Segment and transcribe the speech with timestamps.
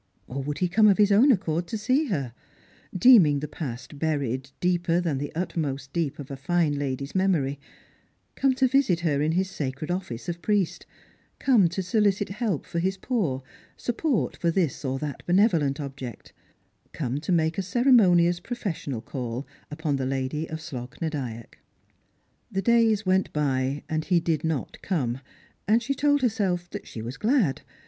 [0.25, 2.33] Or would he come of his own accord to see her?
[2.91, 7.59] deeming the past burieci deeper than the uttermost deep of a fine lady's memory;
[8.35, 10.87] com* to visit her in his sacred ofiice of priest;
[11.37, 13.43] come to solicit help for his poor,
[13.77, 16.33] support for this or that benevolent object;
[16.93, 21.59] come to make a ceremonious professional call upon the lady of Slogh na Dyack.
[22.51, 25.19] The days went by and he did not come,
[25.67, 27.61] and she told herself that she was glad.